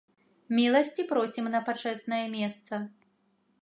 [0.59, 2.85] Міласці просім на пачэснае месца.